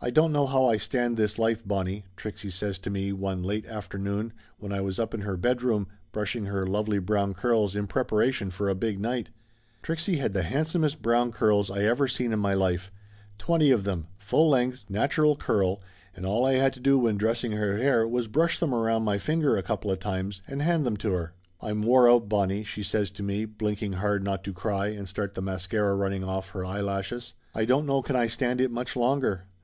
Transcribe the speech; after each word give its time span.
"I 0.00 0.10
don't 0.10 0.32
know 0.32 0.46
how 0.46 0.66
I 0.66 0.76
stand 0.76 1.16
this 1.16 1.40
life, 1.40 1.66
Bonnie!" 1.66 2.04
Trixie 2.16 2.52
says 2.52 2.78
to 2.78 2.88
me 2.88 3.12
one 3.12 3.42
late 3.42 3.66
afternoon 3.66 4.32
when 4.56 4.72
I 4.72 4.80
was 4.80 5.00
up 5.00 5.12
in 5.12 5.22
her 5.22 5.36
bedroom, 5.36 5.88
brushing 6.12 6.46
her 6.46 6.64
lovely 6.64 7.00
brown 7.00 7.34
curls 7.34 7.74
in 7.74 7.88
prepara 7.88 8.32
tion 8.32 8.50
for 8.52 8.68
a 8.68 8.76
big 8.76 9.00
night. 9.00 9.30
Trixie 9.82 10.16
had 10.16 10.32
the 10.34 10.44
handsomest 10.44 11.02
brown 11.02 11.32
curls 11.32 11.68
I 11.68 11.82
ever 11.82 12.06
seen 12.06 12.32
in 12.32 12.38
my 12.38 12.54
life 12.54 12.92
twenty 13.38 13.72
of 13.72 13.82
them, 13.82 14.06
full 14.18 14.48
length, 14.48 14.84
natural 14.88 15.34
curl, 15.34 15.82
and 16.14 16.24
all 16.24 16.44
I 16.46 16.54
had 16.54 16.72
to 16.74 16.80
do 16.80 16.96
when 17.00 17.18
dressing 17.18 17.52
her 17.52 17.76
hair 17.76 18.06
was 18.06 18.28
brush 18.28 18.58
them 18.60 18.72
around 18.72 19.02
my 19.02 19.18
finger 19.18 19.56
a 19.56 19.64
coupla 19.64 19.98
times 19.98 20.42
and 20.46 20.62
hand 20.62 20.86
them 20.86 20.96
to 20.98 21.10
her. 21.10 21.34
152 21.58 21.64
Laughter 21.64 21.66
Limited 21.66 21.70
"I'm 21.72 21.88
wore 21.88 22.08
out, 22.08 22.28
Bonnie!" 22.28 22.64
she 22.64 22.82
says 22.84 23.10
to 23.10 23.24
me, 23.24 23.44
blinking 23.46 23.94
hard 23.94 24.22
not 24.22 24.44
to 24.44 24.54
cry 24.54 24.86
and 24.86 25.08
start 25.08 25.34
the 25.34 25.42
mascara 25.42 25.96
running 25.96 26.22
off 26.22 26.50
her 26.50 26.64
eyelashes. 26.64 27.34
"I 27.52 27.64
don't 27.64 27.84
know 27.84 28.00
can 28.00 28.14
I 28.16 28.28
stand 28.28 28.60
it 28.60 28.70
much 28.70 28.94
longer. 28.96 29.44